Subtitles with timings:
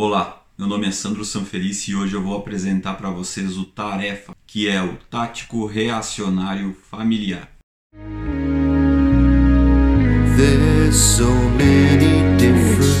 [0.00, 4.32] Olá, meu nome é Sandro Sanfelice e hoje eu vou apresentar para vocês o Tarefa,
[4.46, 7.48] que é o Tático Reacionário Familiar.
[10.36, 12.97] There's so many different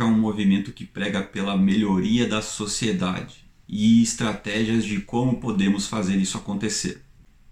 [0.00, 6.16] é um movimento que prega pela melhoria da sociedade e estratégias de como podemos fazer
[6.16, 7.02] isso acontecer.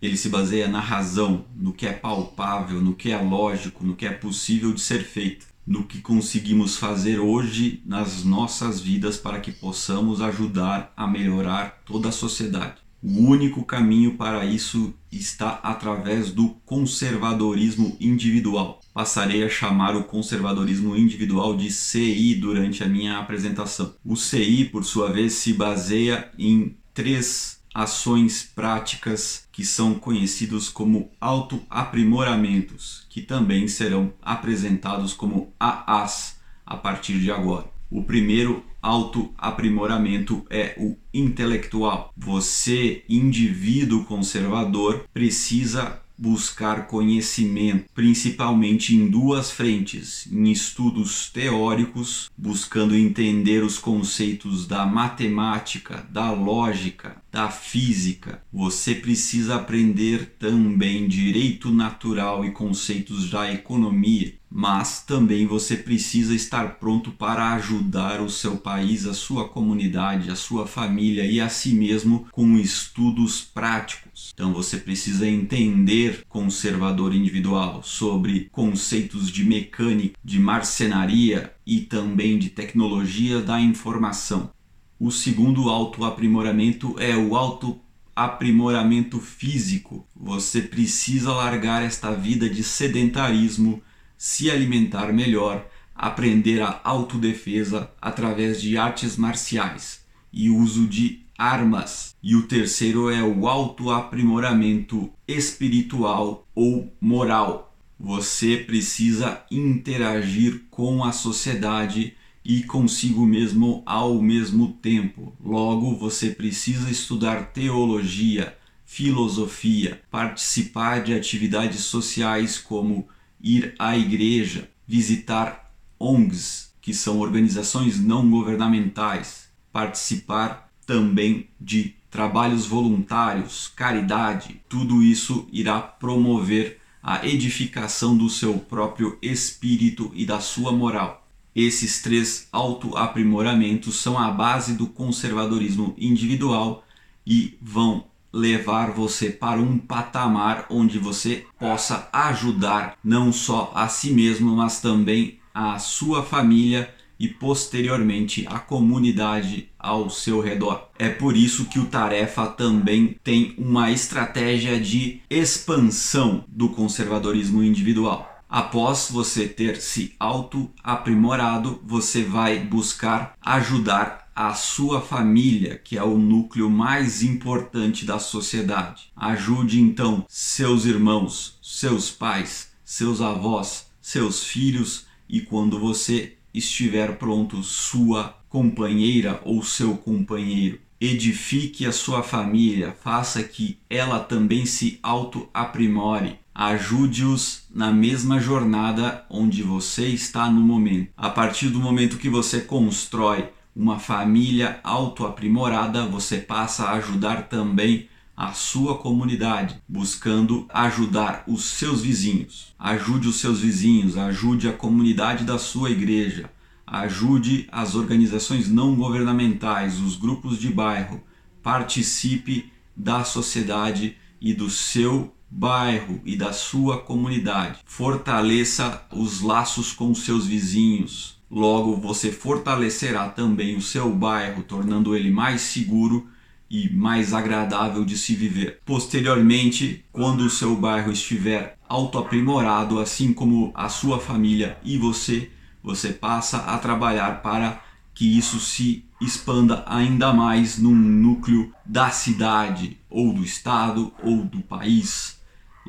[0.00, 4.06] Ele se baseia na razão, no que é palpável, no que é lógico, no que
[4.06, 9.52] é possível de ser feito, no que conseguimos fazer hoje nas nossas vidas para que
[9.52, 12.80] possamos ajudar a melhorar toda a sociedade.
[13.02, 18.80] O único caminho para isso está através do conservadorismo individual.
[18.92, 23.94] Passarei a chamar o conservadorismo individual de CI durante a minha apresentação.
[24.04, 31.10] O CI, por sua vez, se baseia em três ações práticas que são conhecidos como
[31.20, 37.79] autoaprimoramentos, que também serão apresentados como AAs a partir de agora.
[37.90, 42.12] O primeiro autoaprimoramento é o intelectual.
[42.16, 53.64] Você, indivíduo conservador, precisa buscar conhecimento, principalmente em duas frentes: em estudos teóricos, buscando entender
[53.64, 58.42] os conceitos da matemática, da lógica, da física.
[58.52, 66.74] Você precisa aprender também direito natural e conceitos da economia, mas também você precisa estar
[66.80, 71.72] pronto para ajudar o seu país, a sua comunidade, a sua família e a si
[71.72, 74.09] mesmo com estudos práticos.
[74.40, 82.48] Então você precisa entender conservador individual sobre conceitos de mecânica, de marcenaria e também de
[82.48, 84.50] tecnologia da informação.
[84.98, 90.08] O segundo autoaprimoramento é o autoaprimoramento físico.
[90.16, 93.82] Você precisa largar esta vida de sedentarismo,
[94.16, 102.14] se alimentar melhor, aprender a autodefesa através de artes marciais e uso de armas.
[102.22, 107.74] E o terceiro é o autoaprimoramento espiritual ou moral.
[107.98, 112.14] Você precisa interagir com a sociedade
[112.44, 115.34] e consigo mesmo ao mesmo tempo.
[115.42, 123.08] Logo, você precisa estudar teologia, filosofia, participar de atividades sociais como
[123.40, 133.72] ir à igreja, visitar ONGs, que são organizações não governamentais, participar também de trabalhos voluntários,
[133.76, 134.60] caridade.
[134.68, 141.24] Tudo isso irá promover a edificação do seu próprio espírito e da sua moral.
[141.54, 146.84] Esses três autoaprimoramentos são a base do conservadorismo individual
[147.24, 154.10] e vão levar você para um patamar onde você possa ajudar não só a si
[154.10, 160.88] mesmo, mas também a sua família e posteriormente a comunidade ao seu redor.
[160.98, 168.26] É por isso que o Tarefa também tem uma estratégia de expansão do conservadorismo individual.
[168.48, 176.16] Após você ter se auto-aprimorado, você vai buscar ajudar a sua família, que é o
[176.16, 179.12] núcleo mais importante da sociedade.
[179.14, 187.62] Ajude então seus irmãos, seus pais, seus avós, seus filhos e quando você estiver pronto,
[187.62, 190.78] sua companheira ou seu companheiro.
[191.00, 199.62] Edifique a sua família, faça que ela também se auto-aprimore ajude-os na mesma jornada onde
[199.62, 201.10] você está no momento.
[201.16, 208.09] A partir do momento que você constrói uma família autoaprimorada, você passa a ajudar também
[208.40, 212.74] a sua comunidade, buscando ajudar os seus vizinhos.
[212.78, 216.48] Ajude os seus vizinhos, ajude a comunidade da sua igreja,
[216.86, 221.22] ajude as organizações não governamentais, os grupos de bairro.
[221.62, 227.80] Participe da sociedade e do seu bairro e da sua comunidade.
[227.84, 231.38] Fortaleça os laços com seus vizinhos.
[231.50, 236.26] Logo, você fortalecerá também o seu bairro, tornando ele mais seguro
[236.70, 238.80] e mais agradável de se viver.
[238.86, 245.50] Posteriormente, quando o seu bairro estiver autoaprimorado, assim como a sua família e você,
[245.82, 247.82] você passa a trabalhar para
[248.14, 254.60] que isso se expanda ainda mais num núcleo da cidade, ou do estado, ou do
[254.60, 255.40] país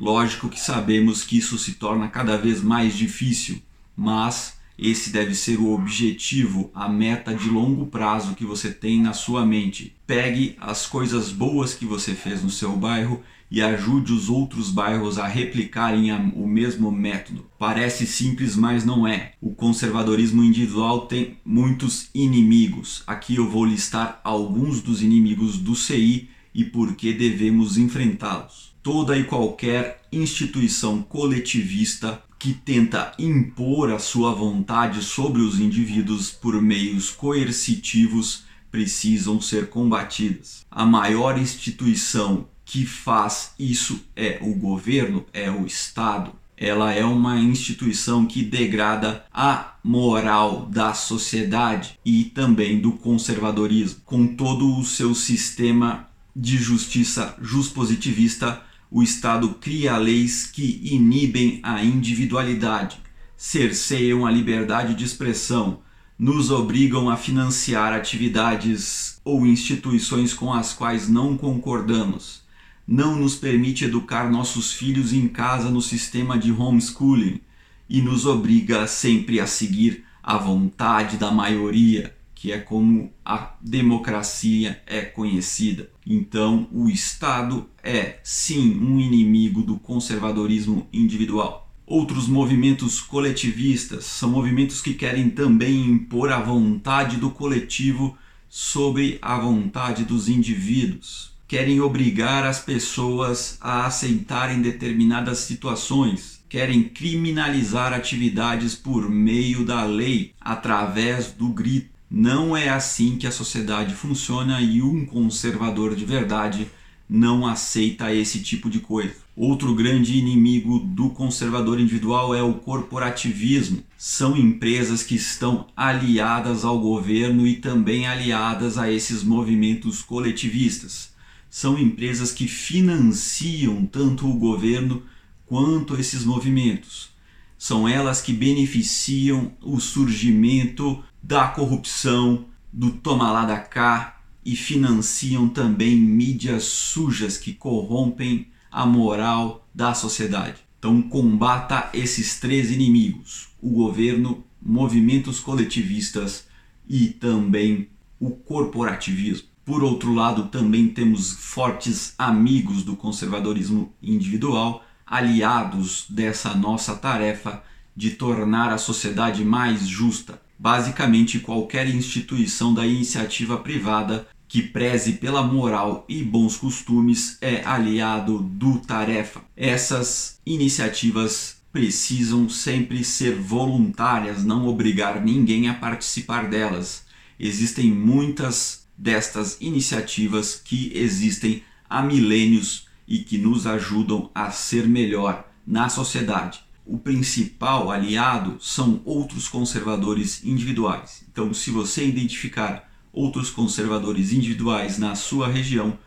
[0.02, 3.62] Lógico que sabemos que isso se torna cada vez mais difícil,
[3.96, 9.12] mas esse deve ser o objetivo, a meta de longo prazo que você tem na
[9.12, 9.94] sua mente.
[10.06, 15.18] Pegue as coisas boas que você fez no seu bairro e ajude os outros bairros
[15.18, 17.46] a replicarem o mesmo método.
[17.58, 19.34] Parece simples, mas não é.
[19.40, 23.02] O conservadorismo individual tem muitos inimigos.
[23.06, 28.72] Aqui eu vou listar alguns dos inimigos do CI e por que devemos enfrentá-los.
[28.82, 36.60] Toda e qualquer instituição coletivista que tenta impor a sua vontade sobre os indivíduos por
[36.60, 40.66] meios coercitivos precisam ser combatidas.
[40.68, 46.32] A maior instituição que faz isso é o governo, é o Estado.
[46.56, 54.26] Ela é uma instituição que degrada a moral da sociedade e também do conservadorismo, com
[54.26, 58.60] todo o seu sistema de justiça juspositivista.
[58.94, 62.98] O Estado cria leis que inibem a individualidade,
[63.38, 65.80] cerceiam a liberdade de expressão,
[66.18, 72.42] nos obrigam a financiar atividades ou instituições com as quais não concordamos.
[72.86, 77.40] Não nos permite educar nossos filhos em casa no sistema de homeschooling
[77.88, 84.82] e nos obriga sempre a seguir a vontade da maioria, que é como a democracia
[84.84, 85.88] é conhecida.
[86.04, 91.72] Então, o Estado é sim um inimigo do conservadorismo individual.
[91.86, 98.18] Outros movimentos coletivistas são movimentos que querem também impor a vontade do coletivo
[98.48, 107.92] sobre a vontade dos indivíduos querem obrigar as pessoas a aceitarem determinadas situações, querem criminalizar
[107.92, 111.91] atividades por meio da lei, através do grito.
[112.12, 116.68] Não é assim que a sociedade funciona e um conservador de verdade
[117.08, 119.14] não aceita esse tipo de coisa.
[119.34, 123.82] Outro grande inimigo do conservador individual é o corporativismo.
[123.96, 131.12] São empresas que estão aliadas ao governo e também aliadas a esses movimentos coletivistas
[131.52, 135.02] são empresas que financiam tanto o governo
[135.44, 137.10] quanto esses movimentos.
[137.58, 145.48] São elas que beneficiam o surgimento da corrupção, do toma lá da cá e financiam
[145.48, 150.56] também mídias sujas que corrompem a moral da sociedade.
[150.78, 156.46] Então combata esses três inimigos: o governo, movimentos coletivistas
[156.88, 157.88] e também
[158.18, 159.48] o corporativismo.
[159.64, 167.62] Por outro lado, também temos fortes amigos do conservadorismo individual, aliados dessa nossa tarefa
[167.94, 170.40] de tornar a sociedade mais justa.
[170.62, 178.38] Basicamente, qualquer instituição da iniciativa privada que preze pela moral e bons costumes é aliado
[178.38, 179.40] do tarefa.
[179.56, 187.06] Essas iniciativas precisam sempre ser voluntárias, não obrigar ninguém a participar delas.
[187.40, 195.44] Existem muitas destas iniciativas que existem há milênios e que nos ajudam a ser melhor
[195.66, 196.60] na sociedade.
[196.84, 201.24] O principal aliado são outros conservadores individuais.
[201.30, 205.98] Então, se você identificar outros conservadores individuais na sua região,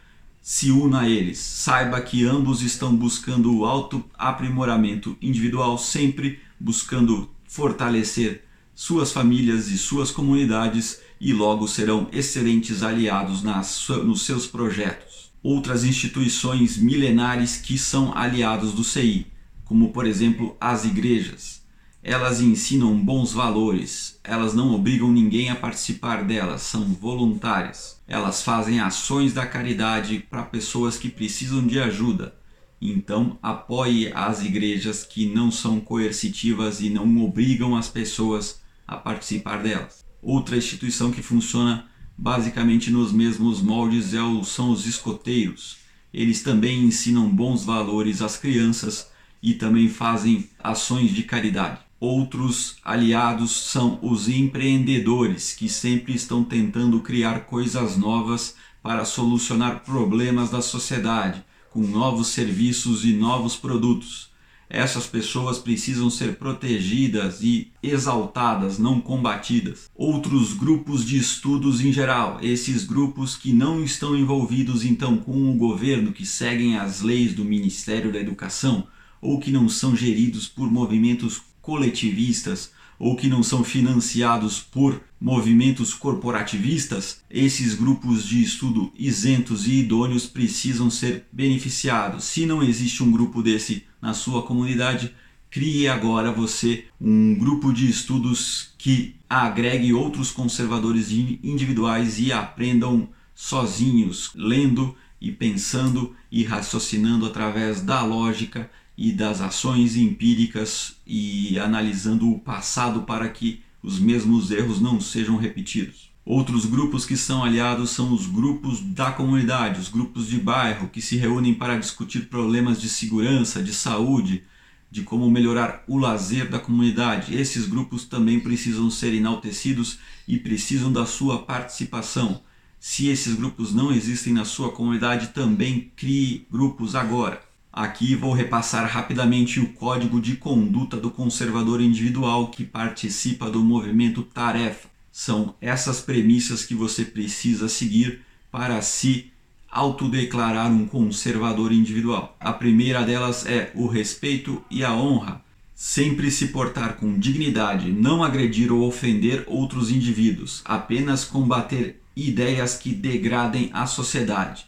[0.42, 1.40] se una a eles.
[1.40, 8.44] Saiba que ambos estão buscando o autoaprimoramento individual, sempre buscando fortalecer
[8.76, 15.32] suas famílias e suas comunidades e logo serão excelentes aliados nas, nos seus projetos.
[15.42, 19.26] Outras instituições milenares que são aliados do CI,
[19.66, 21.66] como por exemplo as igrejas.
[22.02, 28.00] Elas ensinam bons valores, elas não obrigam ninguém a participar delas, são voluntárias.
[28.08, 32.36] Elas fazem ações da caridade para pessoas que precisam de ajuda.
[32.80, 39.64] Então, apoie as igrejas que não são coercitivas e não obrigam as pessoas a participar
[39.64, 40.06] delas.
[40.22, 45.78] Outra instituição que funciona basicamente nos mesmos moldes é são os escoteiros.
[46.14, 49.10] Eles também ensinam bons valores às crianças
[49.42, 51.80] e também fazem ações de caridade.
[52.00, 60.50] Outros aliados são os empreendedores, que sempre estão tentando criar coisas novas para solucionar problemas
[60.52, 64.30] da sociedade, com novos serviços e novos produtos.
[64.70, 69.90] Essas pessoas precisam ser protegidas e exaltadas, não combatidas.
[69.96, 75.56] Outros grupos de estudos em geral, esses grupos que não estão envolvidos então com o
[75.56, 78.88] governo, que seguem as leis do Ministério da Educação
[79.22, 85.94] ou que não são geridos por movimentos coletivistas ou que não são financiados por movimentos
[85.94, 92.24] corporativistas, esses grupos de estudo isentos e idôneos precisam ser beneficiados.
[92.26, 95.14] Se não existe um grupo desse na sua comunidade,
[95.50, 104.32] crie agora você um grupo de estudos que agregue outros conservadores individuais e aprendam sozinhos,
[104.36, 112.40] lendo e pensando e raciocinando através da lógica e das ações empíricas e analisando o
[112.40, 116.10] passado para que os mesmos erros não sejam repetidos.
[116.26, 121.00] Outros grupos que são aliados são os grupos da comunidade, os grupos de bairro, que
[121.00, 124.44] se reúnem para discutir problemas de segurança, de saúde,
[124.90, 127.36] de como melhorar o lazer da comunidade.
[127.36, 132.42] Esses grupos também precisam ser enaltecidos e precisam da sua participação.
[132.80, 137.45] Se esses grupos não existem na sua comunidade, também crie grupos agora.
[137.76, 144.24] Aqui vou repassar rapidamente o código de conduta do conservador individual que participa do movimento
[144.24, 144.88] Tarefa.
[145.12, 149.30] São essas premissas que você precisa seguir para se
[149.70, 152.38] autodeclarar um conservador individual.
[152.40, 155.44] A primeira delas é o respeito e a honra.
[155.76, 162.94] Sempre se portar com dignidade, não agredir ou ofender outros indivíduos, apenas combater ideias que
[162.94, 164.66] degradem a sociedade.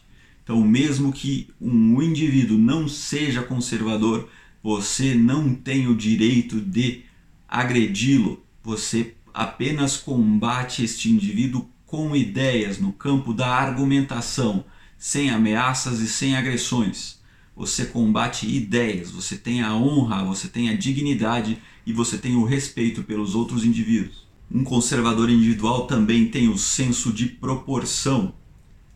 [0.48, 4.30] Então, mesmo que um indivíduo não seja conservador,
[4.62, 7.02] você não tem o direito de
[7.46, 8.42] agredi-lo.
[8.64, 14.64] Você apenas combate este indivíduo com ideias no campo da argumentação,
[14.96, 17.18] sem ameaças e sem agressões.
[17.54, 22.44] Você combate ideias, você tem a honra, você tem a dignidade e você tem o
[22.44, 24.26] respeito pelos outros indivíduos.
[24.50, 28.32] Um conservador individual também tem o senso de proporção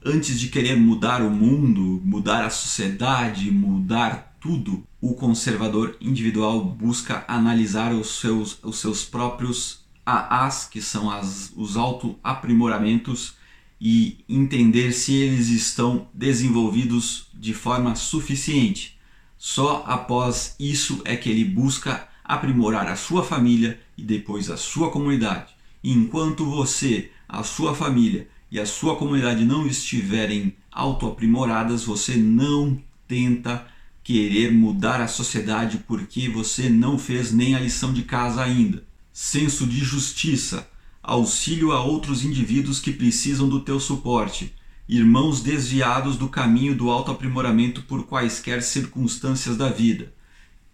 [0.04, 7.24] antes de querer mudar o mundo, mudar a sociedade, mudar tudo, o conservador individual busca
[7.28, 13.34] analisar os seus, os seus próprios AAs, que são as, os auto-aprimoramentos,
[13.80, 18.96] e entender se eles estão desenvolvidos de forma suficiente.
[19.36, 24.90] Só após isso é que ele busca aprimorar a sua família e depois a sua
[24.90, 25.52] comunidade.
[25.82, 32.78] Enquanto você, a sua família e a sua comunidade não estiverem autoaprimoradas, você não
[33.08, 33.66] tenta
[34.04, 38.84] querer mudar a sociedade porque você não fez nem a lição de casa ainda.
[39.10, 40.68] Senso de justiça,
[41.02, 44.54] auxílio a outros indivíduos que precisam do teu suporte,
[44.86, 50.12] irmãos desviados do caminho do autoaprimoramento por quaisquer circunstâncias da vida.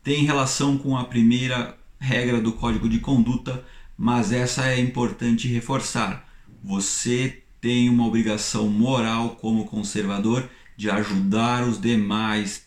[0.02, 3.64] Tem relação com a primeira regra do código de conduta,
[3.96, 6.28] mas essa é importante reforçar.
[6.64, 12.66] Você tem uma obrigação moral como conservador de ajudar os demais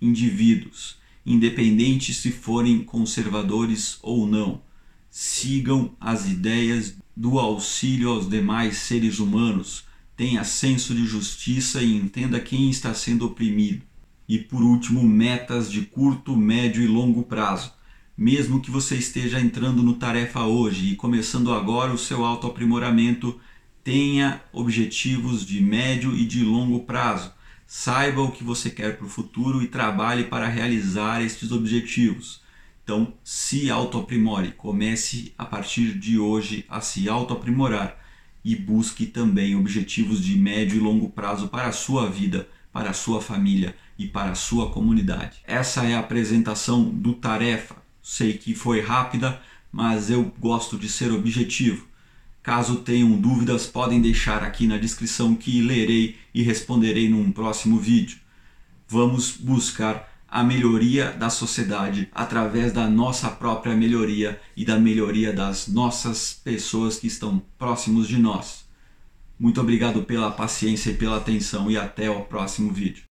[0.00, 4.62] indivíduos, independente se forem conservadores ou não.
[5.10, 9.84] Sigam as ideias do auxílio aos demais seres humanos,
[10.16, 13.82] tenha senso de justiça e entenda quem está sendo oprimido.
[14.28, 17.72] E por último, metas de curto, médio e longo prazo.
[18.16, 23.40] Mesmo que você esteja entrando no tarefa hoje e começando agora o seu autoaprimoramento,
[23.82, 27.32] tenha objetivos de médio e de longo prazo.
[27.66, 32.40] Saiba o que você quer para o futuro e trabalhe para realizar estes objetivos.
[32.82, 37.98] Então, se autoaprimore, comece a partir de hoje a se autoaprimorar
[38.42, 42.94] e busque também objetivos de médio e longo prazo para a sua vida, para a
[42.94, 45.40] sua família e para a sua comunidade.
[45.44, 47.76] Essa é a apresentação do Tarefa.
[48.02, 51.87] Sei que foi rápida, mas eu gosto de ser objetivo.
[52.48, 58.16] Caso tenham dúvidas, podem deixar aqui na descrição que lerei e responderei num próximo vídeo.
[58.88, 65.68] Vamos buscar a melhoria da sociedade através da nossa própria melhoria e da melhoria das
[65.68, 68.64] nossas pessoas que estão próximos de nós.
[69.38, 73.07] Muito obrigado pela paciência e pela atenção e até o próximo vídeo.